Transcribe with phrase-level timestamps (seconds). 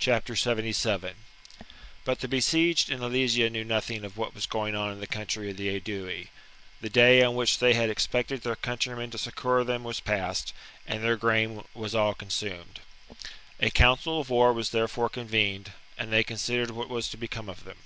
[0.00, 1.14] AL'^iT Cri 11'
[2.04, 5.06] But the besieged in Alesia knew nothing proposes o^ what was going on in the
[5.06, 5.86] country of the Aedui;
[6.82, 6.90] cannibalism.
[6.90, 6.90] ^^
[7.26, 10.52] ^^^^^ which they had expected ^heir country men to succour them was past;
[10.84, 12.80] and their grain was all consumed.
[13.60, 17.48] A council of war was there fore convened; and they considered what was to become
[17.48, 17.76] of them.